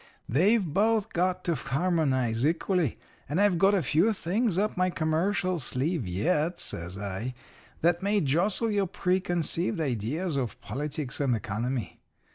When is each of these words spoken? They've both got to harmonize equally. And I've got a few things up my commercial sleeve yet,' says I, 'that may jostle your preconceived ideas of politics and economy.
They've 0.27 0.65
both 0.65 1.13
got 1.13 1.43
to 1.43 1.53
harmonize 1.53 2.43
equally. 2.43 2.97
And 3.29 3.39
I've 3.39 3.59
got 3.59 3.75
a 3.75 3.83
few 3.83 4.13
things 4.13 4.57
up 4.57 4.75
my 4.75 4.89
commercial 4.89 5.59
sleeve 5.59 6.07
yet,' 6.07 6.59
says 6.59 6.97
I, 6.97 7.35
'that 7.81 8.01
may 8.01 8.19
jostle 8.19 8.71
your 8.71 8.87
preconceived 8.87 9.79
ideas 9.79 10.37
of 10.37 10.59
politics 10.59 11.19
and 11.19 11.35
economy. 11.35 12.01